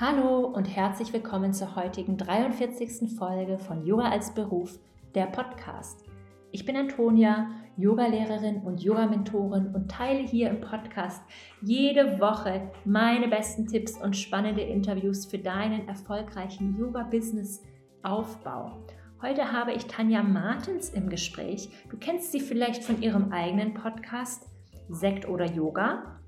[0.00, 3.18] Hallo und herzlich willkommen zur heutigen 43.
[3.18, 4.78] Folge von Yoga als Beruf,
[5.16, 6.04] der Podcast.
[6.52, 11.20] Ich bin Antonia, Yogalehrerin und Yoga-Mentorin und teile hier im Podcast
[11.62, 18.78] jede Woche meine besten Tipps und spannende Interviews für deinen erfolgreichen Yoga-Business-Aufbau.
[19.20, 21.70] Heute habe ich Tanja Martens im Gespräch.
[21.90, 24.46] Du kennst sie vielleicht von ihrem eigenen Podcast
[24.88, 26.20] Sekt oder Yoga,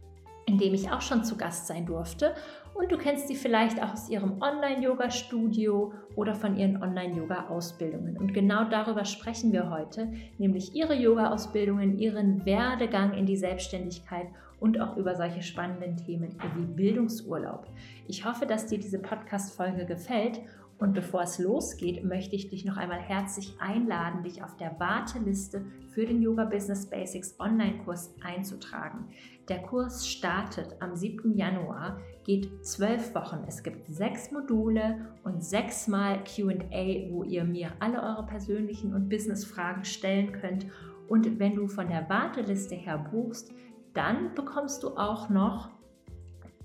[0.46, 2.34] in dem ich auch schon zu Gast sein durfte
[2.80, 8.16] und du kennst sie vielleicht auch aus ihrem Online-Yoga-Studio oder von ihren Online-Yoga-Ausbildungen.
[8.16, 14.28] Und genau darüber sprechen wir heute, nämlich ihre Yoga-Ausbildungen, ihren Werdegang in die Selbstständigkeit
[14.60, 17.66] und auch über solche spannenden Themen wie Bildungsurlaub.
[18.08, 20.40] Ich hoffe, dass dir diese Podcast-Folge gefällt
[20.80, 25.66] und bevor es losgeht, möchte ich dich noch einmal herzlich einladen, dich auf der Warteliste
[25.90, 29.08] für den Yoga Business Basics Online-Kurs einzutragen.
[29.50, 31.36] Der Kurs startet am 7.
[31.36, 33.44] Januar, geht zwölf Wochen.
[33.46, 39.84] Es gibt sechs Module und sechsmal QA, wo ihr mir alle eure persönlichen und Business-Fragen
[39.84, 40.66] stellen könnt.
[41.08, 43.52] Und wenn du von der Warteliste her buchst,
[43.92, 45.68] dann bekommst du auch noch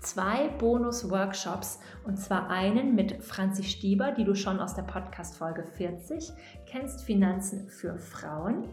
[0.00, 1.80] zwei Bonus-Workshops.
[2.04, 6.32] Und zwar einen mit Franzi Stieber, die du schon aus der Podcast-Folge 40
[6.66, 8.68] kennst, Finanzen für Frauen.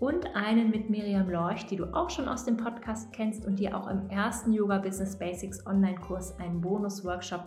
[0.00, 3.72] Und einen mit Miriam Lorch, die du auch schon aus dem Podcast kennst und die
[3.72, 7.44] auch im ersten Yoga Business Basics Online-Kurs einen Bonus-Workshop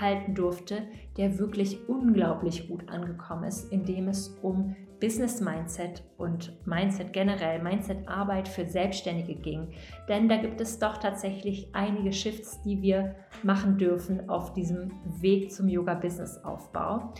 [0.00, 0.82] halten durfte,
[1.16, 7.60] der wirklich unglaublich gut angekommen ist, in dem es um Business Mindset und Mindset generell,
[7.60, 9.72] Mindset Arbeit für Selbstständige ging.
[10.08, 15.50] Denn da gibt es doch tatsächlich einige Shifts, die wir machen dürfen auf diesem Weg
[15.50, 17.12] zum Yoga Business Aufbau.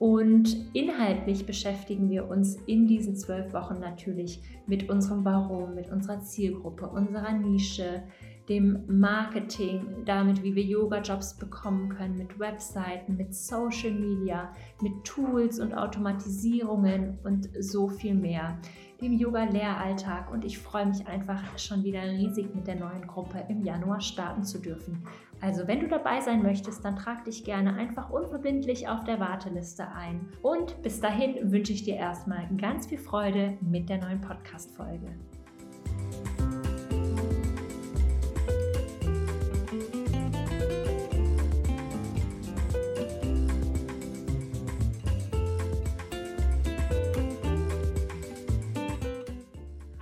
[0.00, 6.22] Und inhaltlich beschäftigen wir uns in diesen zwölf Wochen natürlich mit unserem Warum, mit unserer
[6.22, 8.02] Zielgruppe, unserer Nische,
[8.50, 14.52] dem Marketing, damit, wie wir Yoga-Jobs bekommen können, mit Webseiten, mit Social Media,
[14.82, 18.58] mit Tools und Automatisierungen und so viel mehr,
[19.00, 20.32] dem Yoga-Lehralltag.
[20.32, 24.42] Und ich freue mich einfach schon wieder riesig mit der neuen Gruppe im Januar starten
[24.42, 25.04] zu dürfen.
[25.40, 29.86] Also wenn du dabei sein möchtest, dann trag dich gerne einfach unverbindlich auf der Warteliste
[29.92, 30.28] ein.
[30.42, 35.06] Und bis dahin wünsche ich dir erstmal ganz viel Freude mit der neuen Podcast-Folge.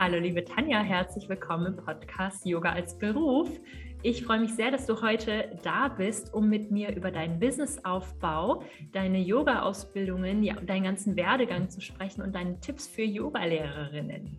[0.09, 3.51] Hallo liebe Tanja, herzlich willkommen im Podcast Yoga als Beruf.
[4.03, 8.63] Ich freue mich sehr, dass du heute da bist, um mit mir über deinen Businessaufbau,
[8.93, 14.35] deine Yoga-Ausbildungen, ja, deinen ganzen Werdegang zu sprechen und deine Tipps für Yogalehrerinnen.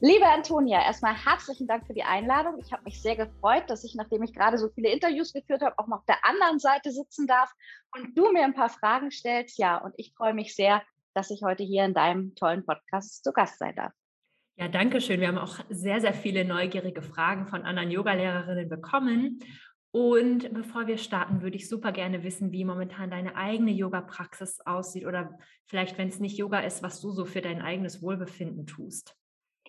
[0.00, 2.58] Liebe Antonia, erstmal herzlichen Dank für die Einladung.
[2.58, 5.78] Ich habe mich sehr gefreut, dass ich, nachdem ich gerade so viele Interviews geführt habe,
[5.78, 7.52] auch mal auf der anderen Seite sitzen darf
[7.94, 9.58] und du mir ein paar Fragen stellst.
[9.58, 10.80] Ja, und ich freue mich sehr,
[11.12, 13.92] dass ich heute hier in deinem tollen Podcast zu Gast sein darf.
[14.60, 15.20] Ja, danke schön.
[15.20, 19.38] Wir haben auch sehr, sehr viele neugierige Fragen von anderen Yogalehrerinnen bekommen.
[19.92, 25.06] Und bevor wir starten, würde ich super gerne wissen, wie momentan deine eigene Yoga-Praxis aussieht
[25.06, 29.14] oder vielleicht, wenn es nicht Yoga ist, was du so für dein eigenes Wohlbefinden tust.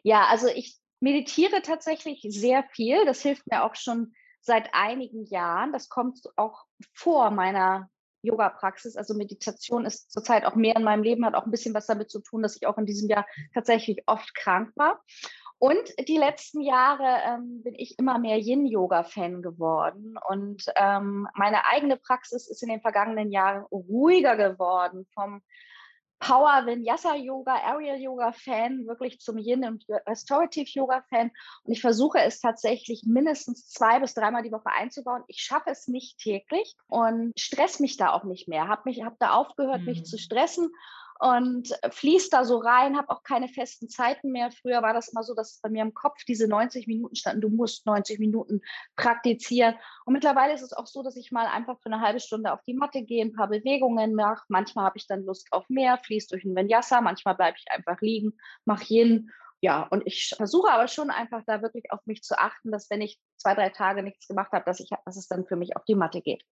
[0.02, 3.06] Ja, also ich meditiere tatsächlich sehr viel.
[3.06, 5.72] Das hilft mir auch schon seit einigen Jahren.
[5.72, 7.92] Das kommt auch vor meiner
[8.22, 8.96] Yoga-Praxis.
[8.96, 12.10] Also Meditation ist zurzeit auch mehr in meinem Leben, hat auch ein bisschen was damit
[12.10, 15.02] zu tun, dass ich auch in diesem Jahr tatsächlich oft krank war.
[15.58, 20.16] Und die letzten Jahre ähm, bin ich immer mehr Yin-Yoga-Fan geworden.
[20.30, 25.42] Und ähm, meine eigene Praxis ist in den vergangenen Jahren ruhiger geworden vom
[26.20, 31.32] Power Vinyasa Yoga, Aerial Yoga Fan, wirklich zum Yin und Restorative Yoga Fan.
[31.64, 35.24] Und ich versuche es tatsächlich mindestens zwei bis dreimal die Woche einzubauen.
[35.28, 38.68] Ich schaffe es nicht täglich und stress mich da auch nicht mehr.
[38.68, 39.86] Habe mich, habe da aufgehört, mhm.
[39.86, 40.72] mich zu stressen
[41.20, 44.52] und fließt da so rein, habe auch keine festen Zeiten mehr.
[44.52, 47.50] Früher war das immer so, dass bei mir im Kopf diese 90 Minuten standen, du
[47.50, 48.62] musst 90 Minuten
[48.96, 49.76] praktizieren.
[50.06, 52.62] Und mittlerweile ist es auch so, dass ich mal einfach für eine halbe Stunde auf
[52.64, 54.46] die Matte gehe, ein paar Bewegungen mache.
[54.48, 58.00] Manchmal habe ich dann Lust auf mehr, fließt durch ein Vinyasa, manchmal bleibe ich einfach
[58.00, 59.30] liegen, mache Yin.
[59.60, 63.02] Ja, und ich versuche aber schon einfach da wirklich auf mich zu achten, dass wenn
[63.02, 65.84] ich zwei, drei Tage nichts gemacht habe, dass, ich, dass es dann für mich auf
[65.84, 66.46] die Matte geht.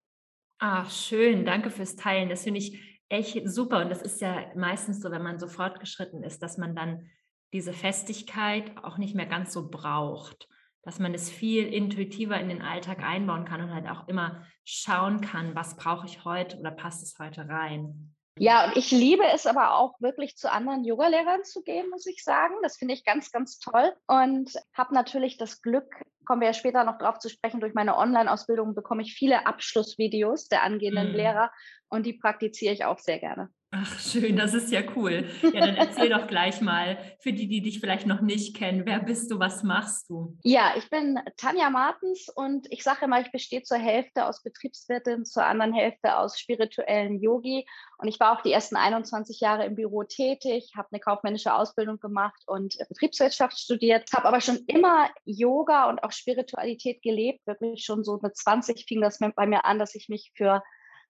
[0.59, 1.45] Ach, schön.
[1.45, 2.27] Danke fürs Teilen.
[2.27, 3.81] Das finde ich echt super.
[3.81, 7.09] Und das ist ja meistens so, wenn man so fortgeschritten ist, dass man dann
[7.53, 10.47] diese Festigkeit auch nicht mehr ganz so braucht.
[10.83, 15.21] Dass man es viel intuitiver in den Alltag einbauen kann und halt auch immer schauen
[15.21, 18.15] kann, was brauche ich heute oder passt es heute rein.
[18.39, 22.23] Ja, und ich liebe es aber auch wirklich zu anderen Yogalehrern zu gehen, muss ich
[22.23, 22.53] sagen.
[22.61, 25.89] Das finde ich ganz, ganz toll und habe natürlich das Glück,
[26.25, 30.47] kommen wir ja später noch drauf zu sprechen, durch meine Online-Ausbildung bekomme ich viele Abschlussvideos
[30.49, 31.15] der angehenden mm.
[31.15, 31.51] Lehrer
[31.89, 33.49] und die praktiziere ich auch sehr gerne.
[33.71, 35.29] Ach, schön, das ist ja cool.
[35.41, 38.99] Ja, dann erzähl doch gleich mal für die, die dich vielleicht noch nicht kennen, wer
[39.01, 40.37] bist du, was machst du?
[40.43, 45.25] Ja, ich bin Tanja Martens und ich sage immer, ich bestehe zur Hälfte aus Betriebswirtin,
[45.25, 47.67] zur anderen Hälfte aus spirituellen Yogi.
[47.97, 51.99] Und ich war auch die ersten 21 Jahre im Büro tätig, habe eine kaufmännische Ausbildung
[51.99, 57.45] gemacht und Betriebswirtschaft studiert, habe aber schon immer Yoga und auch Spiritualität gelebt.
[57.45, 60.63] Wirklich schon so mit 20 fing das bei mir an, dass ich mich für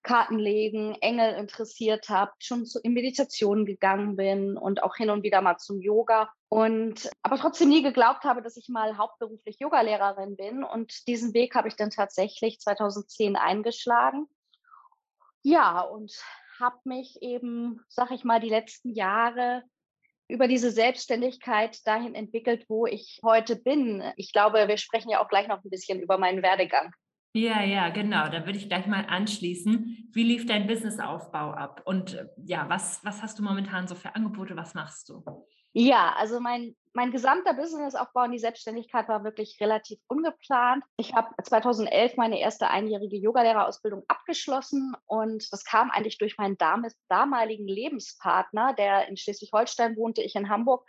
[0.08, 5.42] Kartenlegen, Engel interessiert habe, schon zu, in Meditation gegangen bin und auch hin und wieder
[5.42, 6.32] mal zum Yoga.
[6.48, 10.64] Und aber trotzdem nie geglaubt habe, dass ich mal hauptberuflich Yogalehrerin bin.
[10.64, 14.28] Und diesen Weg habe ich dann tatsächlich 2010 eingeschlagen.
[15.44, 16.14] Ja, und
[16.58, 19.64] habe mich eben, sag ich mal, die letzten Jahre
[20.30, 24.04] über diese Selbstständigkeit dahin entwickelt, wo ich heute bin.
[24.16, 26.94] Ich glaube, wir sprechen ja auch gleich noch ein bisschen über meinen Werdegang.
[27.34, 28.30] Ja, ja, genau.
[28.30, 30.10] Da würde ich gleich mal anschließen.
[30.12, 31.82] Wie lief dein Businessaufbau ab?
[31.86, 34.56] Und äh, ja, was, was hast du momentan so für Angebote?
[34.56, 35.24] Was machst du?
[35.74, 40.84] Ja, also mein, mein gesamter Businessaufbau in die Selbstständigkeit war wirklich relativ ungeplant.
[40.98, 46.58] Ich habe 2011 meine erste einjährige Yogalehrerausbildung abgeschlossen und das kam eigentlich durch meinen
[47.10, 50.84] damaligen Lebenspartner, der in Schleswig-Holstein wohnte, ich in Hamburg.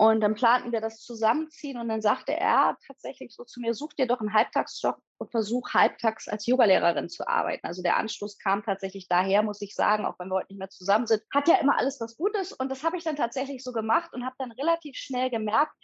[0.00, 3.94] Und dann planten wir das zusammenziehen und dann sagte er tatsächlich so zu mir, such
[3.94, 7.66] dir doch einen Halbtagsjob und versuch halbtags als Yogalehrerin zu arbeiten.
[7.66, 10.70] Also der Anschluss kam tatsächlich daher, muss ich sagen, auch wenn wir heute nicht mehr
[10.70, 11.24] zusammen sind.
[11.34, 14.24] Hat ja immer alles was Gutes und das habe ich dann tatsächlich so gemacht und
[14.24, 15.74] habe dann relativ schnell gemerkt,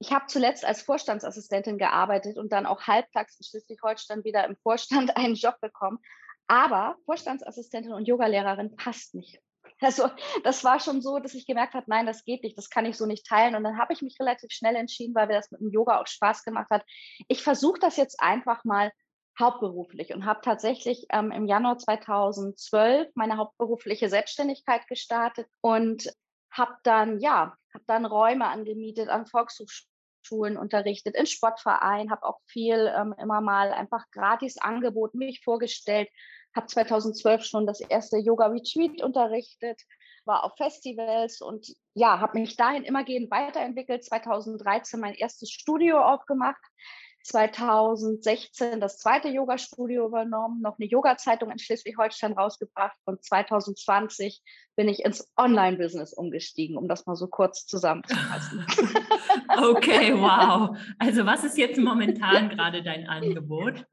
[0.00, 5.16] ich habe zuletzt als Vorstandsassistentin gearbeitet und dann auch halbtags in Schleswig-Holstein wieder im Vorstand
[5.16, 5.98] einen Job bekommen.
[6.46, 9.40] Aber Vorstandsassistentin und Yogalehrerin passt nicht.
[9.82, 10.08] Also
[10.44, 12.96] das war schon so, dass ich gemerkt habe, nein, das geht nicht, das kann ich
[12.96, 13.54] so nicht teilen.
[13.54, 16.06] Und dann habe ich mich relativ schnell entschieden, weil mir das mit dem Yoga auch
[16.06, 16.84] Spaß gemacht hat.
[17.28, 18.92] Ich versuche das jetzt einfach mal
[19.38, 26.12] hauptberuflich und habe tatsächlich ähm, im Januar 2012 meine hauptberufliche Selbstständigkeit gestartet und
[26.50, 32.92] habe dann, ja, habe dann Räume angemietet an Volkshochschulen unterrichtet, in Sportvereinen, habe auch viel
[32.94, 36.08] ähm, immer mal einfach gratis angeboten, mich vorgestellt,
[36.54, 39.80] habe 2012 schon das erste Yoga Retreat unterrichtet,
[40.24, 44.04] war auf Festivals und ja, habe mich dahin immergehend weiterentwickelt.
[44.04, 46.62] 2013 mein erstes Studio aufgemacht
[47.22, 54.42] 2016 das zweite Yoga-Studio übernommen, noch eine Yoga-Zeitung in Schleswig-Holstein rausgebracht und 2020
[54.76, 58.66] bin ich ins Online-Business umgestiegen, um das mal so kurz zusammenzufassen.
[59.62, 60.76] okay, wow.
[60.98, 63.84] Also was ist jetzt momentan gerade dein Angebot?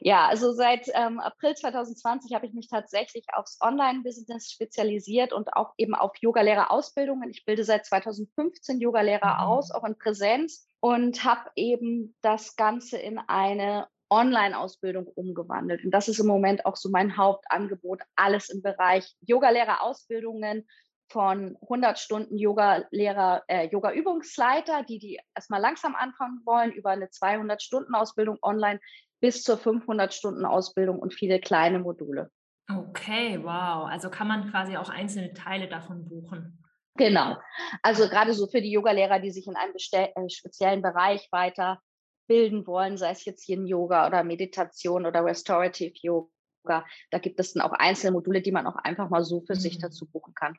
[0.00, 5.72] Ja, also seit ähm, April 2020 habe ich mich tatsächlich aufs Online-Business spezialisiert und auch
[5.76, 7.30] eben auf Yogalehrerausbildungen.
[7.30, 9.40] Ich bilde seit 2015 Yogalehrer mhm.
[9.40, 15.84] aus, auch in Präsenz und habe eben das Ganze in eine Online-Ausbildung umgewandelt.
[15.84, 20.66] Und das ist im Moment auch so mein Hauptangebot, alles im Bereich Yoga-Lehrer-Ausbildungen
[21.10, 28.38] von 100 Stunden Yoga-Lehrer, äh, Yoga-Übungsleiter, die die erstmal langsam anfangen wollen, über eine 200-Stunden-Ausbildung
[28.42, 28.80] online
[29.20, 32.30] bis zur 500-Stunden-Ausbildung und viele kleine Module.
[32.70, 33.88] Okay, wow.
[33.88, 36.62] Also kann man quasi auch einzelne Teile davon buchen.
[36.98, 37.36] Genau.
[37.82, 42.98] Also gerade so für die Yogalehrer, die sich in einem äh, speziellen Bereich weiterbilden wollen,
[42.98, 47.62] sei es jetzt hier in Yoga oder Meditation oder Restorative Yoga, da gibt es dann
[47.62, 49.60] auch Einzelmodule, die man auch einfach mal so für mhm.
[49.60, 50.58] sich dazu buchen kann.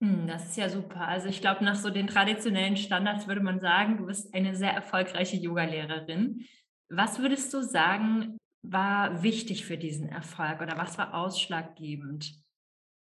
[0.00, 1.08] Hm, das ist ja super.
[1.08, 4.72] Also ich glaube, nach so den traditionellen Standards würde man sagen, du bist eine sehr
[4.72, 6.46] erfolgreiche Yogalehrerin.
[6.88, 12.34] Was würdest du sagen, war wichtig für diesen Erfolg oder was war ausschlaggebend?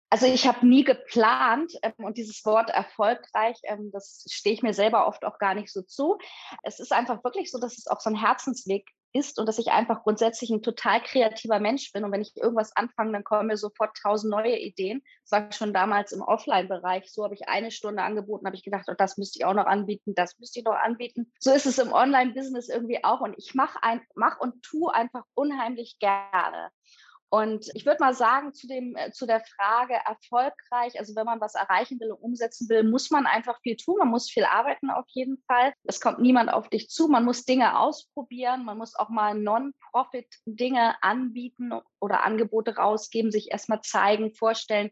[0.09, 4.73] Also ich habe nie geplant ähm, und dieses Wort erfolgreich, ähm, das stehe ich mir
[4.73, 6.17] selber oft auch gar nicht so zu.
[6.63, 9.71] Es ist einfach wirklich so, dass es auch so ein Herzensweg ist und dass ich
[9.71, 12.03] einfach grundsätzlich ein total kreativer Mensch bin.
[12.03, 15.01] Und wenn ich irgendwas anfange, dann kommen mir sofort tausend neue Ideen.
[15.23, 17.11] Das war schon damals im Offline-Bereich.
[17.11, 19.65] So habe ich eine Stunde angeboten, habe ich gedacht, oh, das müsste ich auch noch
[19.65, 21.31] anbieten, das müsste ich noch anbieten.
[21.39, 23.21] So ist es im Online-Business irgendwie auch.
[23.21, 23.79] Und ich mache
[24.15, 26.69] mach und tue einfach unheimlich gerne.
[27.29, 31.41] Und ich würde mal sagen, zu, dem, äh, zu der Frage erfolgreich, also wenn man
[31.41, 34.89] was erreichen will und umsetzen will, muss man einfach viel tun, man muss viel arbeiten
[34.89, 35.73] auf jeden Fall.
[35.83, 40.95] Es kommt niemand auf dich zu, man muss Dinge ausprobieren, man muss auch mal Non-Profit-Dinge
[41.01, 44.91] anbieten oder Angebote rausgeben, sich erstmal zeigen, vorstellen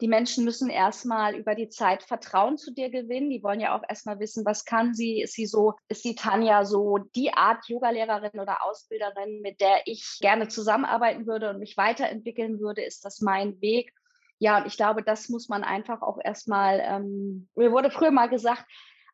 [0.00, 3.30] die Menschen müssen erstmal über die Zeit Vertrauen zu dir gewinnen.
[3.30, 5.20] Die wollen ja auch erstmal wissen, was kann sie?
[5.22, 10.18] Ist sie so, ist die Tanja so die Art Yogalehrerin oder Ausbilderin, mit der ich
[10.20, 12.82] gerne zusammenarbeiten würde und mich weiterentwickeln würde?
[12.82, 13.92] Ist das mein Weg?
[14.38, 18.28] Ja, und ich glaube, das muss man einfach auch erstmal, ähm, mir wurde früher mal
[18.28, 18.64] gesagt,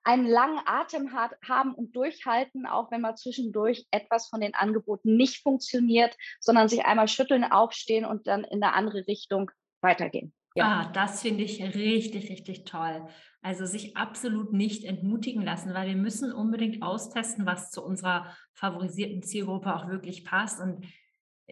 [0.03, 5.17] einen langen Atem hat, haben und durchhalten, auch wenn mal zwischendurch etwas von den Angeboten
[5.17, 9.51] nicht funktioniert, sondern sich einmal schütteln, aufstehen und dann in eine andere Richtung
[9.83, 10.33] weitergehen.
[10.55, 10.65] Ja.
[10.67, 13.07] Ah, das finde ich richtig, richtig toll.
[13.43, 19.23] Also sich absolut nicht entmutigen lassen, weil wir müssen unbedingt austesten, was zu unserer favorisierten
[19.23, 20.61] Zielgruppe auch wirklich passt.
[20.61, 20.85] Und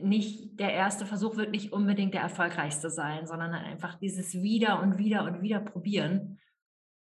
[0.01, 4.99] nicht der erste Versuch wird nicht unbedingt der erfolgreichste sein, sondern einfach dieses wieder und
[4.99, 6.39] wieder und wieder probieren.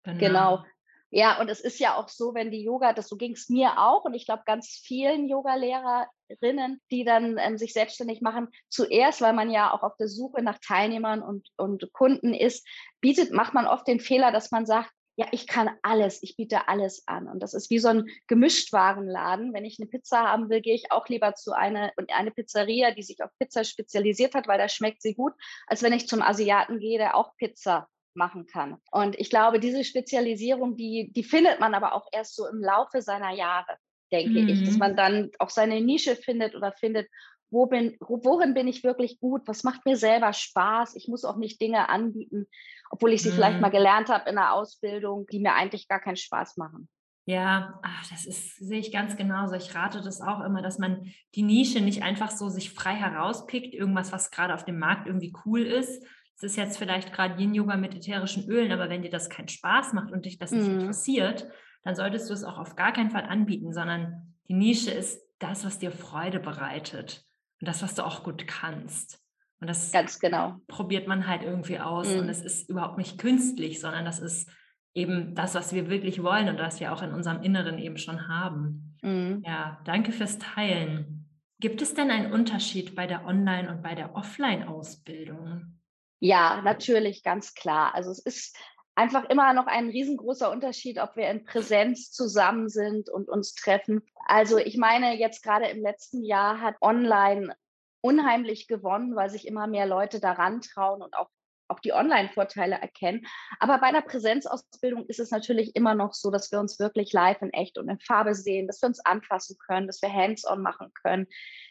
[0.04, 0.20] Genau.
[0.20, 0.66] genau.
[1.14, 3.78] Ja, und es ist ja auch so, wenn die Yoga, das so ging es mir
[3.78, 9.34] auch und ich glaube ganz vielen Yoga-Lehrerinnen, die dann ähm, sich selbstständig machen, zuerst, weil
[9.34, 12.66] man ja auch auf der Suche nach Teilnehmern und, und Kunden ist,
[13.02, 16.70] bietet, macht man oft den Fehler, dass man sagt, ja, ich kann alles, ich biete
[16.70, 17.28] alles an.
[17.28, 19.54] Und das ist wie so ein Gemischtwarenladen.
[19.54, 23.04] Wenn ich eine Pizza haben will, gehe ich auch lieber zu einer eine Pizzeria, die
[23.04, 25.34] sich auf Pizza spezialisiert hat, weil da schmeckt sie gut,
[25.68, 28.78] als wenn ich zum Asiaten gehe, der auch Pizza machen kann.
[28.92, 33.02] Und ich glaube, diese Spezialisierung, die, die findet man aber auch erst so im Laufe
[33.02, 33.78] seiner Jahre,
[34.12, 34.50] denke mhm.
[34.50, 34.80] ich, dass mhm.
[34.80, 37.08] man dann auch seine Nische findet oder findet,
[37.50, 40.96] wo bin, worin bin ich wirklich gut, was macht mir selber Spaß.
[40.96, 42.48] Ich muss auch nicht Dinge anbieten,
[42.90, 43.36] obwohl ich sie mhm.
[43.36, 46.88] vielleicht mal gelernt habe in der Ausbildung, die mir eigentlich gar keinen Spaß machen.
[47.26, 49.54] Ja, ach, das ist, sehe ich ganz genauso.
[49.56, 53.74] Ich rate das auch immer, dass man die Nische nicht einfach so sich frei herauspickt,
[53.74, 56.04] irgendwas, was gerade auf dem Markt irgendwie cool ist,
[56.42, 59.94] es ist jetzt vielleicht gerade Yin-Yoga mit ätherischen Ölen, aber wenn dir das keinen Spaß
[59.94, 60.80] macht und dich das nicht mhm.
[60.80, 61.48] interessiert,
[61.84, 65.64] dann solltest du es auch auf gar keinen Fall anbieten, sondern die Nische ist das,
[65.66, 67.24] was dir Freude bereitet
[67.60, 69.22] und das, was du auch gut kannst.
[69.60, 70.56] Und das Ganz genau.
[70.68, 72.12] probiert man halt irgendwie aus.
[72.12, 72.22] Mhm.
[72.22, 74.50] Und es ist überhaupt nicht künstlich, sondern das ist
[74.96, 78.28] eben das, was wir wirklich wollen und was wir auch in unserem Inneren eben schon
[78.28, 78.98] haben.
[79.04, 79.44] Mhm.
[79.46, 81.30] Ja, danke fürs Teilen.
[81.60, 85.78] Gibt es denn einen Unterschied bei der Online- und bei der Offline-Ausbildung?
[86.24, 87.96] Ja, natürlich, ganz klar.
[87.96, 88.56] Also es ist
[88.94, 94.04] einfach immer noch ein riesengroßer Unterschied, ob wir in Präsenz zusammen sind und uns treffen.
[94.28, 97.56] Also ich meine, jetzt gerade im letzten Jahr hat online
[98.02, 101.30] unheimlich gewonnen, weil sich immer mehr Leute daran trauen und auch
[101.72, 103.26] auch die Online-Vorteile erkennen.
[103.60, 107.42] Aber bei einer Präsenzausbildung ist es natürlich immer noch so, dass wir uns wirklich live
[107.42, 110.92] in echt und in Farbe sehen, dass wir uns anfassen können, dass wir hands-on machen
[111.02, 111.28] können,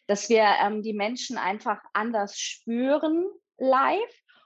[0.07, 3.27] dass wir ähm, die Menschen einfach anders spüren
[3.59, 4.01] live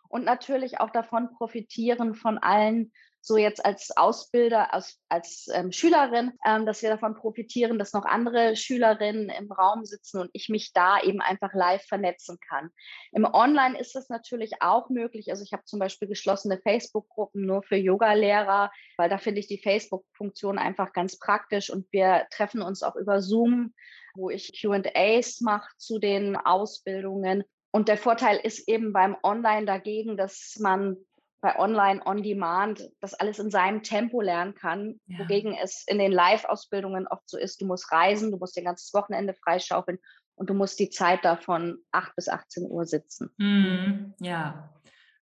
[0.08, 6.32] und natürlich auch davon profitieren von allen, so jetzt als Ausbilder, als, als ähm, Schülerin,
[6.44, 10.74] ähm, dass wir davon profitieren, dass noch andere Schülerinnen im Raum sitzen und ich mich
[10.74, 12.68] da eben einfach live vernetzen kann.
[13.12, 15.30] Im Online ist das natürlich auch möglich.
[15.30, 19.62] Also ich habe zum Beispiel geschlossene Facebook-Gruppen nur für Yoga-Lehrer, weil da finde ich die
[19.62, 23.72] Facebook-Funktion einfach ganz praktisch und wir treffen uns auch über Zoom
[24.14, 27.44] wo ich QAs mache zu den Ausbildungen
[27.74, 30.96] und der Vorteil ist eben beim Online dagegen, dass man
[31.40, 35.18] bei Online on Demand das alles in seinem Tempo lernen kann, ja.
[35.18, 38.94] wogegen es in den Live-Ausbildungen oft so ist, du musst reisen, du musst dein ganzes
[38.94, 39.98] Wochenende freischaufeln
[40.36, 43.30] und du musst die Zeit davon 8 bis 18 Uhr sitzen.
[43.38, 44.72] Mm, ja,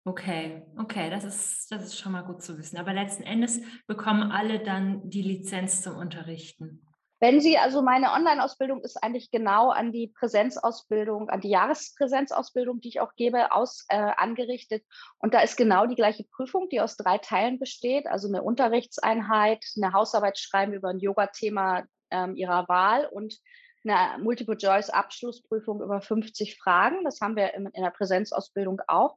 [0.03, 2.75] okay, okay, das ist, das ist schon mal gut zu wissen.
[2.75, 6.85] Aber letzten Endes bekommen alle dann die Lizenz zum Unterrichten.
[7.21, 12.87] Wenn Sie, also meine Online-Ausbildung ist eigentlich genau an die Präsenzausbildung, an die Jahrespräsenzausbildung, die
[12.87, 14.83] ich auch gebe, aus, äh, angerichtet.
[15.19, 18.07] Und da ist genau die gleiche Prüfung, die aus drei Teilen besteht.
[18.07, 23.37] Also eine Unterrichtseinheit, eine Hausarbeit schreiben über ein Yoga-Thema ähm, Ihrer Wahl und
[23.83, 27.03] eine Multiple-Choice-Abschlussprüfung über 50 Fragen.
[27.03, 29.15] Das haben wir in, in der Präsenzausbildung auch.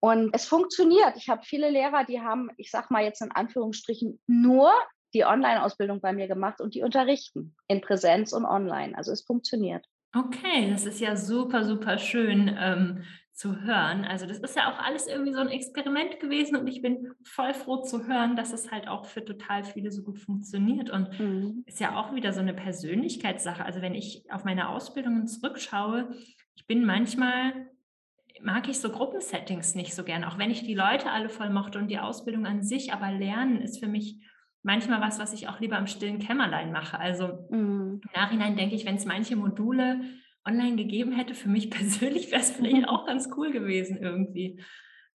[0.00, 1.16] Und es funktioniert.
[1.16, 4.72] Ich habe viele Lehrer, die haben, ich sage mal jetzt in Anführungsstrichen, nur
[5.14, 8.96] die Online-Ausbildung bei mir gemacht und die unterrichten in Präsenz und online.
[8.96, 9.86] Also es funktioniert.
[10.14, 14.06] Okay, das ist ja super, super schön ähm, zu hören.
[14.06, 17.52] Also das ist ja auch alles irgendwie so ein Experiment gewesen und ich bin voll
[17.52, 21.62] froh zu hören, dass es halt auch für total viele so gut funktioniert und mhm.
[21.66, 23.62] ist ja auch wieder so eine Persönlichkeitssache.
[23.62, 26.08] Also wenn ich auf meine Ausbildungen zurückschaue,
[26.54, 27.52] ich bin manchmal
[28.40, 31.78] mag ich so Gruppensettings nicht so gern, auch wenn ich die Leute alle voll mochte
[31.78, 34.20] und die Ausbildung an sich, aber Lernen ist für mich
[34.66, 36.98] manchmal was, was ich auch lieber im stillen Kämmerlein mache.
[36.98, 38.00] Also mhm.
[38.02, 40.00] im Nachhinein denke ich, wenn es manche Module
[40.44, 44.60] online gegeben hätte, für mich persönlich wäre es vielleicht auch ganz cool gewesen irgendwie.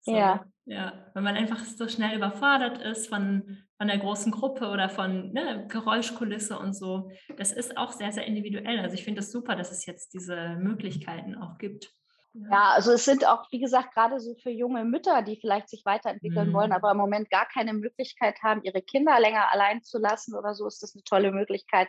[0.00, 0.44] So, ja.
[0.64, 5.32] Ja, wenn man einfach so schnell überfordert ist von, von der großen Gruppe oder von
[5.32, 7.10] ne, Geräuschkulisse und so.
[7.36, 8.78] Das ist auch sehr, sehr individuell.
[8.78, 11.92] Also ich finde es das super, dass es jetzt diese Möglichkeiten auch gibt.
[12.34, 15.84] Ja, also es sind auch, wie gesagt, gerade so für junge Mütter, die vielleicht sich
[15.84, 16.54] weiterentwickeln mhm.
[16.54, 20.54] wollen, aber im Moment gar keine Möglichkeit haben, ihre Kinder länger allein zu lassen oder
[20.54, 21.88] so, ist das eine tolle Möglichkeit.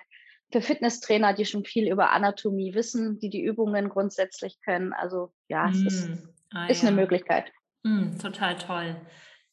[0.52, 4.92] Für Fitnesstrainer, die schon viel über Anatomie wissen, die die Übungen grundsätzlich können.
[4.92, 6.30] Also ja, es ist, mhm.
[6.52, 6.90] ah, ist ja.
[6.90, 7.52] eine Möglichkeit.
[7.84, 9.02] Mm, total toll.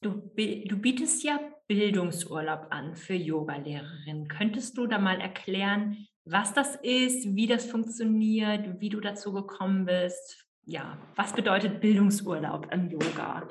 [0.02, 4.28] Du, du bietest ja Bildungsurlaub an für Yogalehrerinnen.
[4.28, 9.84] Könntest du da mal erklären, was das ist, wie das funktioniert, wie du dazu gekommen
[9.84, 10.49] bist?
[10.70, 13.42] Ja, was bedeutet Bildungsurlaub an Yoga?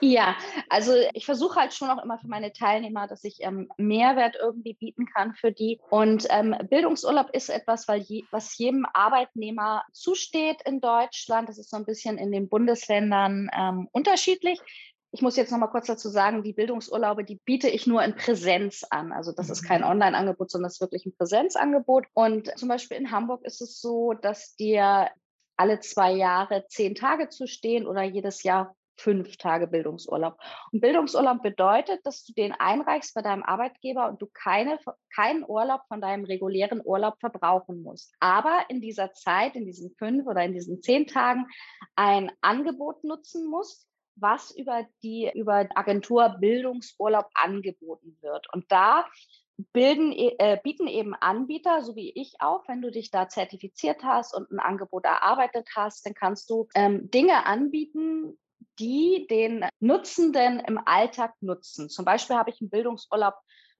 [0.00, 0.36] Ja,
[0.68, 4.74] also ich versuche halt schon auch immer für meine Teilnehmer, dass ich ähm, Mehrwert irgendwie
[4.74, 5.80] bieten kann für die.
[5.90, 11.48] Und ähm, Bildungsurlaub ist etwas, weil je, was jedem Arbeitnehmer zusteht in Deutschland.
[11.48, 14.60] Das ist so ein bisschen in den Bundesländern ähm, unterschiedlich.
[15.10, 18.14] Ich muss jetzt noch mal kurz dazu sagen, die Bildungsurlaube, die biete ich nur in
[18.14, 19.10] Präsenz an.
[19.10, 19.88] Also das ist kein mhm.
[19.88, 22.06] Online-Angebot, sondern das ist wirklich ein Präsenzangebot.
[22.14, 25.08] Und zum Beispiel in Hamburg ist es so, dass dir
[25.56, 30.38] alle zwei Jahre zehn Tage zustehen oder jedes Jahr fünf Tage Bildungsurlaub.
[30.72, 34.78] Und Bildungsurlaub bedeutet, dass du den einreichst bei deinem Arbeitgeber und du keine,
[35.14, 38.14] keinen Urlaub von deinem regulären Urlaub verbrauchen musst.
[38.20, 41.46] Aber in dieser Zeit, in diesen fünf oder in diesen zehn Tagen
[41.96, 48.46] ein Angebot nutzen musst, was über die über Agentur Bildungsurlaub angeboten wird.
[48.52, 49.06] Und da
[49.72, 54.34] bilden, äh, bieten eben Anbieter, so wie ich auch, wenn du dich da zertifiziert hast
[54.34, 58.38] und ein Angebot erarbeitet hast, dann kannst du ähm, Dinge anbieten,
[58.78, 61.88] die den Nutzenden im Alltag nutzen.
[61.88, 63.34] Zum Beispiel habe ich einen Bildungsurlaub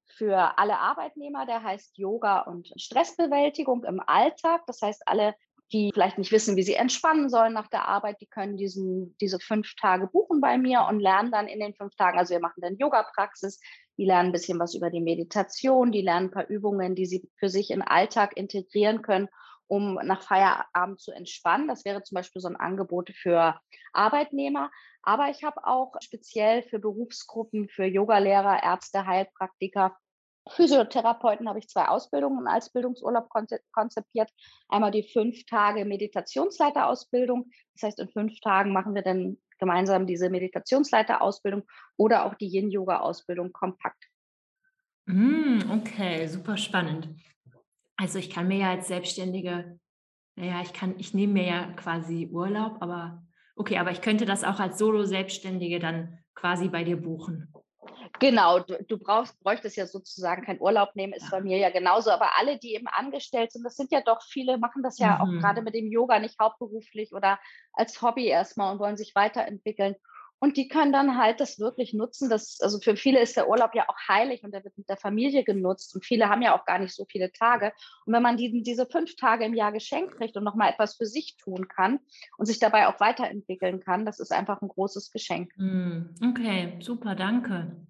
[0.07, 4.62] für alle Arbeitnehmer, der heißt Yoga und Stressbewältigung im Alltag.
[4.66, 5.35] Das heißt, alle,
[5.73, 9.40] die vielleicht nicht wissen, wie sie entspannen sollen nach der Arbeit, die können diesen, diese
[9.40, 12.61] fünf Tage buchen bei mir und lernen dann in den fünf Tagen, also wir machen
[12.61, 13.59] dann Yoga-Praxis,
[13.98, 17.28] die lernen ein bisschen was über die Meditation, die lernen ein paar Übungen, die sie
[17.36, 19.28] für sich den Alltag integrieren können
[19.66, 21.68] um nach Feierabend zu entspannen.
[21.68, 23.58] Das wäre zum Beispiel so ein Angebot für
[23.92, 24.70] Arbeitnehmer.
[25.02, 29.96] Aber ich habe auch speziell für Berufsgruppen, für Yogalehrer, Ärzte, Heilpraktiker,
[30.50, 33.28] Physiotherapeuten habe ich zwei Ausbildungen als Bildungsurlaub
[33.72, 34.30] konzipiert.
[34.68, 37.50] Einmal die fünf Tage Meditationsleiterausbildung.
[37.74, 41.64] Das heißt, in fünf Tagen machen wir dann gemeinsam diese Meditationsleiterausbildung
[41.96, 44.04] oder auch die Yin-Yoga-Ausbildung kompakt.
[45.06, 47.08] Mm, okay, super spannend.
[47.97, 49.78] Also ich kann mir ja als Selbstständige,
[50.36, 53.23] naja, ich kann, ich nehme mir ja quasi Urlaub, aber
[53.56, 57.52] okay, aber ich könnte das auch als Solo-Selbstständige dann quasi bei dir buchen.
[58.20, 61.30] Genau, du, du brauchst, bräuchtest ja sozusagen keinen Urlaub nehmen, ist ja.
[61.30, 62.10] bei mir ja genauso.
[62.10, 65.20] Aber alle, die eben angestellt sind, das sind ja doch viele, machen das ja mhm.
[65.20, 67.38] auch gerade mit dem Yoga nicht hauptberuflich oder
[67.73, 69.97] als Hobby erstmal und wollen sich weiterentwickeln.
[70.40, 72.28] Und die können dann halt das wirklich nutzen.
[72.28, 74.97] Das, also für viele ist der Urlaub ja auch heilig und der wird mit der
[74.97, 75.94] Familie genutzt.
[75.94, 77.73] Und viele haben ja auch gar nicht so viele Tage.
[78.04, 81.06] Und wenn man die, diese fünf Tage im Jahr geschenkt kriegt und nochmal etwas für
[81.06, 82.00] sich tun kann
[82.36, 85.52] und sich dabei auch weiterentwickeln kann, das ist einfach ein großes Geschenk.
[85.56, 87.86] Hm, okay, super, danke.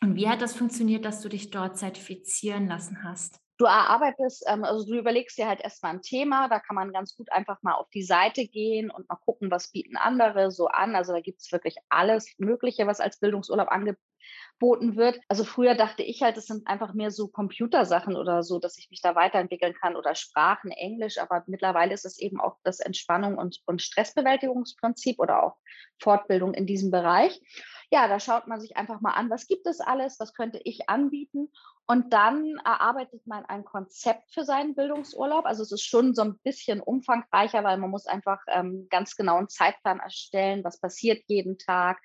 [0.00, 3.40] Und wie hat das funktioniert, dass du dich dort zertifizieren lassen hast?
[3.58, 7.16] Du erarbeitest, ähm, also du überlegst dir halt erstmal ein Thema, da kann man ganz
[7.16, 10.94] gut einfach mal auf die Seite gehen und mal gucken, was bieten andere so an.
[10.94, 15.18] Also da gibt es wirklich alles Mögliche, was als Bildungsurlaub angeboten wird.
[15.26, 18.90] Also früher dachte ich halt, es sind einfach mehr so Computersachen oder so, dass ich
[18.90, 23.38] mich da weiterentwickeln kann oder Sprachen, Englisch, aber mittlerweile ist es eben auch das Entspannung
[23.38, 25.56] und, und Stressbewältigungsprinzip oder auch
[26.00, 27.40] Fortbildung in diesem Bereich
[27.90, 30.88] ja, da schaut man sich einfach mal an, was gibt es alles, was könnte ich
[30.90, 31.50] anbieten.
[31.86, 35.46] Und dann erarbeitet man ein Konzept für seinen Bildungsurlaub.
[35.46, 39.38] Also es ist schon so ein bisschen umfangreicher, weil man muss einfach ähm, ganz genau
[39.38, 41.98] einen Zeitplan erstellen, was passiert jeden Tag.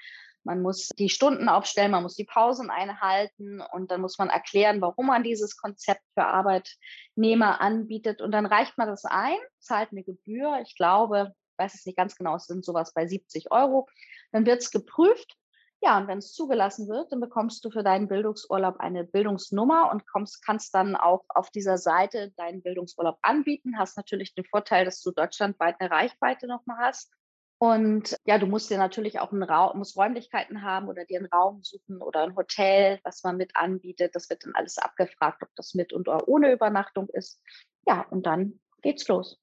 [0.46, 4.82] Man muss die Stunden aufstellen, man muss die Pausen einhalten und dann muss man erklären,
[4.82, 8.22] warum man dieses Konzept für Arbeitnehmer anbietet.
[8.22, 10.60] Und dann reicht man das ein, zahlt eine Gebühr.
[10.66, 13.90] Ich glaube, weiß es nicht ganz genau, es sind sowas bei 70 Euro.
[14.32, 15.38] Dann wird es geprüft
[15.84, 20.08] ja, und wenn es zugelassen wird, dann bekommst du für deinen Bildungsurlaub eine Bildungsnummer und
[20.08, 23.78] kommst, kannst dann auch auf dieser Seite deinen Bildungsurlaub anbieten.
[23.78, 27.12] Hast natürlich den Vorteil, dass du deutschlandweit eine Reichweite nochmal hast.
[27.58, 31.28] Und ja, du musst dir natürlich auch einen Raum, musst Räumlichkeiten haben oder dir einen
[31.28, 34.16] Raum suchen oder ein Hotel, was man mit anbietet.
[34.16, 37.42] Das wird dann alles abgefragt, ob das mit und oder ohne Übernachtung ist.
[37.86, 39.38] Ja, und dann geht's los.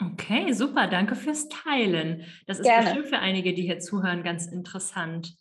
[0.00, 0.88] Okay, super.
[0.88, 2.24] Danke fürs Teilen.
[2.48, 2.84] Das ist Gerne.
[2.84, 5.36] bestimmt für einige, die hier zuhören, ganz interessant.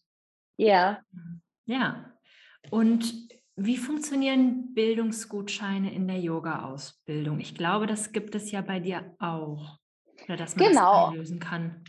[0.57, 1.01] Ja.
[1.65, 2.13] Ja.
[2.69, 3.13] Und
[3.55, 7.39] wie funktionieren Bildungsgutscheine in der Yoga-Ausbildung?
[7.39, 9.77] Ich glaube, das gibt es ja bei dir auch.
[10.25, 11.01] Oder dass man genau.
[11.01, 11.83] das einlösen kann.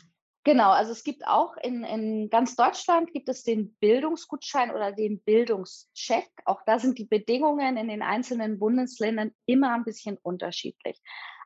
[0.44, 5.22] Genau, also es gibt auch in, in ganz Deutschland gibt es den Bildungsgutschein oder den
[5.22, 6.28] Bildungscheck.
[6.44, 11.00] Auch da sind die Bedingungen in den einzelnen Bundesländern immer ein bisschen unterschiedlich.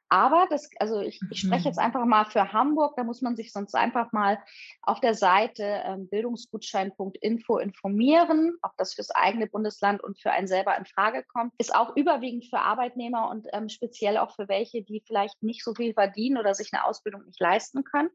[0.09, 1.85] Aber das, also ich, ich spreche jetzt mhm.
[1.85, 4.39] einfach mal für Hamburg, da muss man sich sonst einfach mal
[4.83, 10.77] auf der Seite ähm, bildungsgutschein.info informieren, ob das fürs eigene Bundesland und für einen selber
[10.79, 11.53] in Frage kommt.
[11.59, 15.75] Ist auch überwiegend für Arbeitnehmer und ähm, speziell auch für welche, die vielleicht nicht so
[15.75, 18.11] viel verdienen oder sich eine Ausbildung nicht leisten können.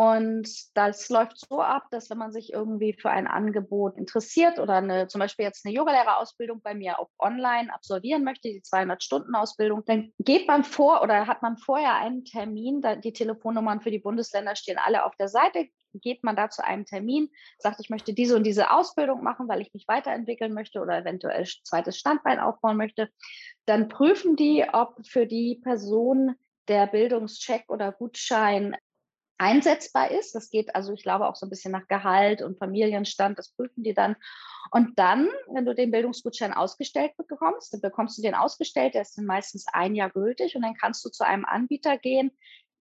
[0.00, 4.74] Und das läuft so ab, dass wenn man sich irgendwie für ein Angebot interessiert oder
[4.74, 10.12] eine, zum Beispiel jetzt eine Yogalehrerausbildung bei mir auch online absolvieren möchte, die 200-Stunden-Ausbildung, dann
[10.20, 14.78] geht man vor oder hat man vorher einen Termin, die Telefonnummern für die Bundesländer stehen
[14.78, 18.44] alle auf der Seite, geht man da zu einem Termin, sagt, ich möchte diese und
[18.44, 23.10] diese Ausbildung machen, weil ich mich weiterentwickeln möchte oder eventuell zweites Standbein aufbauen möchte,
[23.66, 26.36] dann prüfen die, ob für die Person
[26.68, 28.76] der Bildungscheck oder Gutschein
[29.38, 30.34] einsetzbar ist.
[30.34, 33.82] Das geht also, ich glaube, auch so ein bisschen nach Gehalt und Familienstand, das prüfen
[33.82, 34.16] die dann.
[34.70, 39.16] Und dann, wenn du den Bildungsgutschein ausgestellt bekommst, dann bekommst du den ausgestellt, der ist
[39.16, 42.32] dann meistens ein Jahr gültig und dann kannst du zu einem Anbieter gehen,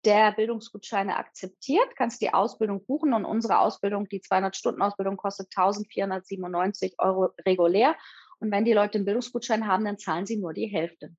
[0.05, 7.29] der Bildungsgutscheine akzeptiert, kannst die Ausbildung buchen und unsere Ausbildung, die 200-Stunden-Ausbildung kostet 1497 Euro
[7.45, 7.95] regulär.
[8.39, 11.15] Und wenn die Leute einen Bildungsgutschein haben, dann zahlen sie nur die Hälfte.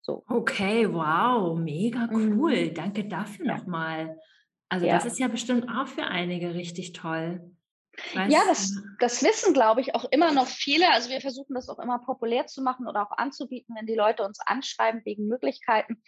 [0.00, 0.24] So.
[0.28, 2.70] Okay, wow, mega cool.
[2.70, 2.74] Mhm.
[2.74, 3.56] Danke dafür ja.
[3.56, 4.16] nochmal.
[4.68, 4.94] Also ja.
[4.94, 7.52] das ist ja bestimmt auch für einige richtig toll.
[8.14, 10.90] Weiß, ja, das, das wissen, glaube ich, auch immer noch viele.
[10.92, 14.22] Also wir versuchen das auch immer populär zu machen oder auch anzubieten, wenn die Leute
[14.22, 16.02] uns anschreiben wegen Möglichkeiten.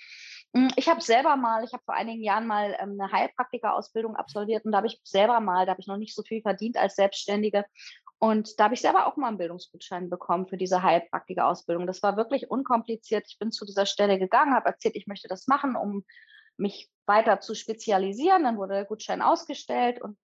[0.54, 4.64] Hm, ich habe selber mal, ich habe vor einigen Jahren mal ähm, eine Heilpraktika-Ausbildung absolviert
[4.64, 6.96] und da habe ich selber mal, da habe ich noch nicht so viel verdient als
[6.96, 7.64] Selbstständige.
[8.20, 11.86] Und da habe ich selber auch mal einen Bildungsgutschein bekommen für diese Heilpraktika-Ausbildung.
[11.86, 13.26] Das war wirklich unkompliziert.
[13.28, 16.04] Ich bin zu dieser Stelle gegangen, habe erzählt, ich möchte das machen, um
[16.58, 18.44] mich weiter zu spezialisieren.
[18.44, 20.18] Dann wurde der Gutschein ausgestellt und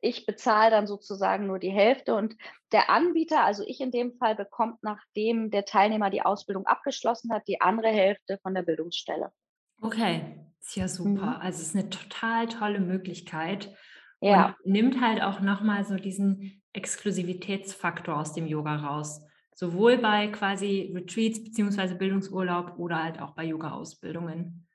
[0.00, 2.36] ich bezahle dann sozusagen nur die Hälfte und
[2.72, 7.48] der Anbieter, also ich in dem Fall, bekommt, nachdem der Teilnehmer die Ausbildung abgeschlossen hat,
[7.48, 9.32] die andere Hälfte von der Bildungsstelle.
[9.80, 11.10] Okay, ist ja super.
[11.10, 11.40] Mhm.
[11.40, 13.74] Also es ist eine total tolle Möglichkeit.
[14.20, 14.56] Ja.
[14.64, 19.22] Und nimmt halt auch nochmal so diesen Exklusivitätsfaktor aus dem Yoga raus.
[19.54, 24.67] Sowohl bei quasi Retreats beziehungsweise Bildungsurlaub oder halt auch bei Yoga-Ausbildungen.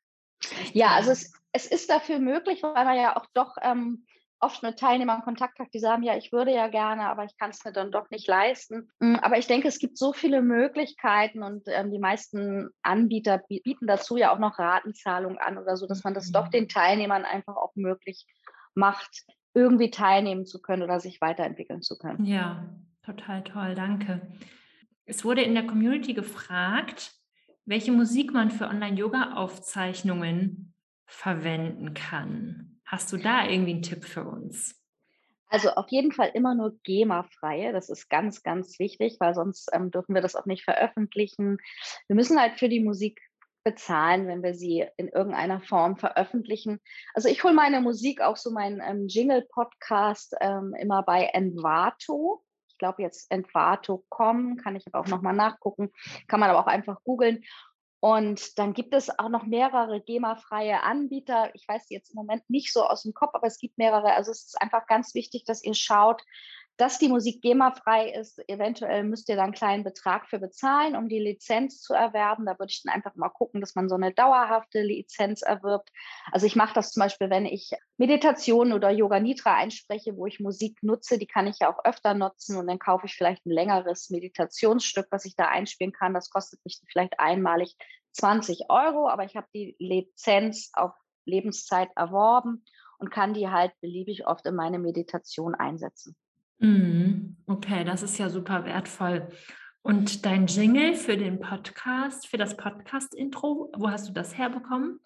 [0.73, 4.05] Ja, also es, es ist dafür möglich, weil man ja auch doch ähm,
[4.43, 7.51] oft mit Teilnehmern Kontakt hat, die sagen, ja, ich würde ja gerne, aber ich kann
[7.51, 8.91] es mir dann doch nicht leisten.
[8.99, 13.87] Hm, aber ich denke, es gibt so viele Möglichkeiten und ähm, die meisten Anbieter bieten
[13.87, 16.51] dazu ja auch noch Ratenzahlung an oder so, dass man das doch mhm.
[16.51, 18.25] den Teilnehmern einfach auch möglich
[18.75, 22.25] macht, irgendwie teilnehmen zu können oder sich weiterentwickeln zu können.
[22.25, 22.69] Ja,
[23.05, 24.21] total toll, danke.
[25.05, 27.13] Es wurde in der Community gefragt,
[27.65, 30.73] welche Musik man für Online-Yoga-Aufzeichnungen
[31.05, 32.79] verwenden kann.
[32.85, 34.79] Hast du da irgendwie einen Tipp für uns?
[35.47, 37.73] Also auf jeden Fall immer nur GEMA-freie.
[37.73, 41.59] Das ist ganz, ganz wichtig, weil sonst ähm, dürfen wir das auch nicht veröffentlichen.
[42.07, 43.21] Wir müssen halt für die Musik
[43.63, 46.79] bezahlen, wenn wir sie in irgendeiner Form veröffentlichen.
[47.13, 52.42] Also ich hole meine Musik, auch so meinen ähm, Jingle-Podcast ähm, immer bei Envato
[52.73, 55.91] ich glaube jetzt Envato.com, kann ich aber auch nochmal nachgucken,
[56.27, 57.43] kann man aber auch einfach googeln.
[57.99, 61.51] Und dann gibt es auch noch mehrere GEMA-freie Anbieter.
[61.53, 64.13] Ich weiß jetzt im Moment nicht so aus dem Kopf, aber es gibt mehrere.
[64.13, 66.21] Also es ist einfach ganz wichtig, dass ihr schaut,
[66.77, 68.41] dass die Musik GEMA-frei ist.
[68.49, 72.45] Eventuell müsst ihr da einen kleinen Betrag für bezahlen, um die Lizenz zu erwerben.
[72.45, 75.89] Da würde ich dann einfach mal gucken, dass man so eine dauerhafte Lizenz erwirbt.
[76.31, 80.39] Also ich mache das zum Beispiel, wenn ich Meditation oder Yoga Nitra einspreche, wo ich
[80.39, 83.51] Musik nutze, die kann ich ja auch öfter nutzen und dann kaufe ich vielleicht ein
[83.51, 86.15] längeres Meditationsstück, was ich da einspielen kann.
[86.15, 87.75] Das kostet mich vielleicht einmalig
[88.13, 90.91] 20 Euro, aber ich habe die Lizenz auf
[91.25, 92.65] Lebenszeit erworben
[92.97, 96.15] und kann die halt beliebig oft in meine Meditation einsetzen.
[96.63, 97.35] Mhm.
[97.45, 99.27] Okay, das ist ja super wertvoll.
[99.81, 105.01] Und dein Jingle für den Podcast, für das Podcast-Intro, wo hast du das herbekommen?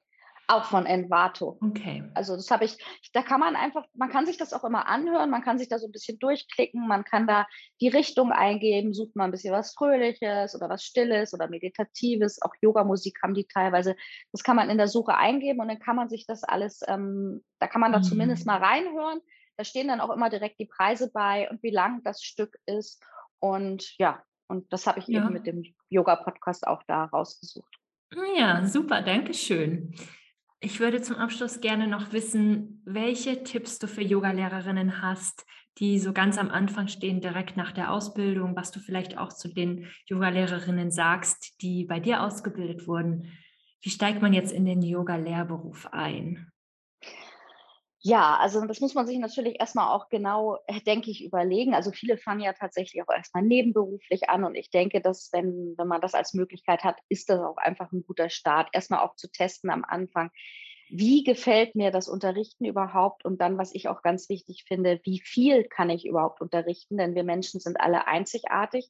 [0.50, 1.58] Auch von Envato.
[1.60, 2.04] Okay.
[2.14, 2.78] Also das habe ich,
[3.12, 5.80] da kann man einfach, man kann sich das auch immer anhören, man kann sich da
[5.80, 7.48] so ein bisschen durchklicken, man kann da
[7.82, 12.54] die Richtung eingeben, sucht mal ein bisschen was Fröhliches oder was Stilles oder Meditatives, auch
[12.62, 13.96] Yoga-Musik haben die teilweise.
[14.32, 17.44] Das kann man in der Suche eingeben und dann kann man sich das alles, ähm,
[17.60, 18.04] da kann man da mhm.
[18.04, 19.20] zumindest mal reinhören.
[19.58, 23.04] Da stehen dann auch immer direkt die Preise bei und wie lang das Stück ist.
[23.40, 25.24] Und ja, und das habe ich ja.
[25.24, 27.76] eben mit dem Yoga-Podcast auch da rausgesucht.
[28.16, 29.94] Ah ja, super, danke schön.
[30.60, 35.46] Ich würde zum Abschluss gerne noch wissen, welche Tipps du für Yogalehrerinnen hast,
[35.78, 39.50] die so ganz am Anfang stehen, direkt nach der Ausbildung, was du vielleicht auch zu
[39.50, 43.32] den Yogalehrerinnen sagst, die bei dir ausgebildet wurden.
[43.82, 46.52] Wie steigt man jetzt in den Yoga-Lehrberuf ein?
[48.10, 51.74] Ja, also das muss man sich natürlich erstmal auch genau, äh, denke ich, überlegen.
[51.74, 55.88] Also viele fangen ja tatsächlich auch erstmal nebenberuflich an und ich denke, dass wenn, wenn
[55.88, 59.30] man das als Möglichkeit hat, ist das auch einfach ein guter Start, erstmal auch zu
[59.32, 60.30] testen am Anfang.
[60.90, 63.26] Wie gefällt mir das Unterrichten überhaupt?
[63.26, 66.98] Und dann, was ich auch ganz wichtig finde, wie viel kann ich überhaupt unterrichten?
[66.98, 68.90] Denn wir Menschen sind alle einzigartig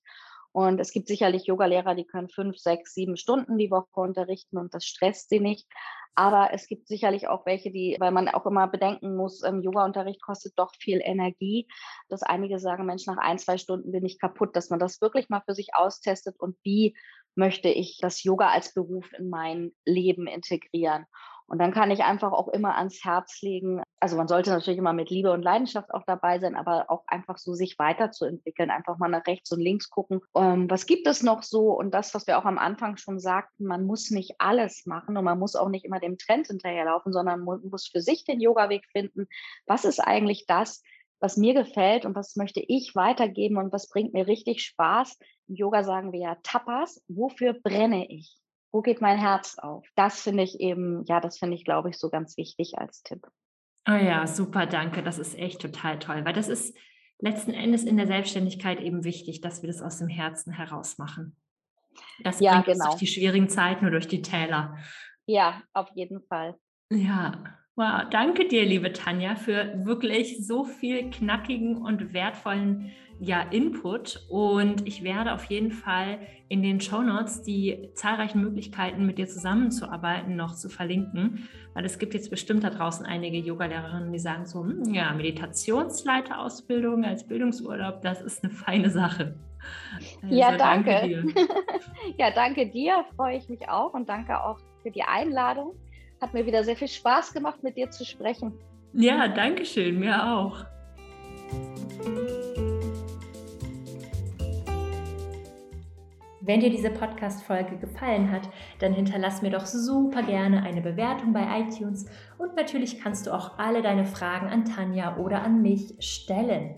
[0.57, 4.73] Und es gibt sicherlich Yogalehrer, die können fünf, sechs, sieben Stunden die Woche unterrichten und
[4.73, 5.67] das stresst sie nicht.
[6.15, 10.19] Aber es gibt sicherlich auch welche, die, weil man auch immer bedenken muss, ähm, Yoga-Unterricht
[10.19, 11.67] kostet doch viel Energie,
[12.09, 15.29] dass einige sagen, Mensch, nach ein, zwei Stunden bin ich kaputt, dass man das wirklich
[15.29, 16.97] mal für sich austestet und wie
[17.35, 21.05] möchte ich das Yoga als Beruf in mein Leben integrieren.
[21.47, 24.93] Und dann kann ich einfach auch immer ans Herz legen, also man sollte natürlich immer
[24.93, 29.07] mit Liebe und Leidenschaft auch dabei sein, aber auch einfach so sich weiterzuentwickeln, einfach mal
[29.07, 32.37] nach rechts und links gucken, ähm, was gibt es noch so und das, was wir
[32.37, 35.85] auch am Anfang schon sagten, man muss nicht alles machen und man muss auch nicht
[35.85, 39.27] immer dem Trend hinterherlaufen, sondern man muss für sich den Yoga-Weg finden.
[39.65, 40.83] Was ist eigentlich das,
[41.19, 45.17] was mir gefällt und was möchte ich weitergeben und was bringt mir richtig Spaß?
[45.47, 47.01] Im Yoga sagen wir ja Tapas.
[47.07, 48.37] Wofür brenne ich?
[48.71, 49.87] Wo geht mein Herz auf?
[49.95, 53.27] Das finde ich eben, ja, das finde ich, glaube ich, so ganz wichtig als Tipp.
[53.87, 55.01] Oh ja, super, danke.
[55.01, 56.77] Das ist echt total toll, weil das ist
[57.19, 61.35] letzten Endes in der Selbstständigkeit eben wichtig, dass wir das aus dem Herzen heraus machen.
[62.23, 62.77] Das ja, bringt genau.
[62.77, 64.77] uns durch die schwierigen Zeiten oder durch die Täler.
[65.25, 66.55] Ja, auf jeden Fall.
[66.91, 67.43] Ja,
[67.75, 68.03] wow.
[68.11, 75.03] Danke dir, liebe Tanja, für wirklich so viel knackigen und wertvollen ja, Input und ich
[75.03, 80.55] werde auf jeden Fall in den Show Notes die zahlreichen Möglichkeiten, mit dir zusammenzuarbeiten, noch
[80.55, 84.93] zu verlinken, weil es gibt jetzt bestimmt da draußen einige Yoga-Lehrerinnen, die sagen so, hm,
[84.93, 89.35] ja, Meditationsleiterausbildung als Bildungsurlaub, das ist eine feine Sache.
[90.21, 90.91] Also, ja, danke.
[90.91, 91.33] danke
[92.17, 95.73] ja, danke dir, freue ich mich auch und danke auch für die Einladung.
[96.21, 98.53] Hat mir wieder sehr viel Spaß gemacht, mit dir zu sprechen.
[98.93, 100.65] Ja, danke schön, mir auch.
[106.47, 111.45] Wenn dir diese Podcast-Folge gefallen hat, dann hinterlass mir doch super gerne eine Bewertung bei
[111.59, 112.05] iTunes
[112.37, 116.75] und natürlich kannst du auch alle deine Fragen an Tanja oder an mich stellen.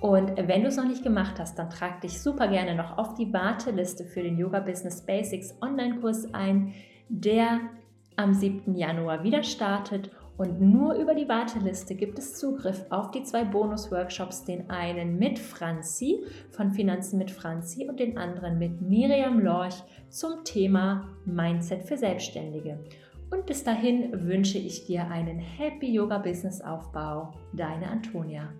[0.00, 3.14] Und wenn du es noch nicht gemacht hast, dann trag dich super gerne noch auf
[3.14, 6.74] die Warteliste für den Yoga Business Basics Online-Kurs ein,
[7.08, 7.60] der
[8.16, 8.74] am 7.
[8.74, 14.44] Januar wieder startet und nur über die Warteliste gibt es Zugriff auf die zwei Bonus-Workshops,
[14.44, 20.44] den einen mit Franzi von Finanzen mit Franzi und den anderen mit Miriam Lorch zum
[20.44, 22.78] Thema Mindset für Selbstständige.
[23.30, 27.32] Und bis dahin wünsche ich dir einen Happy Yoga Business Aufbau.
[27.52, 28.52] Deine Antonia.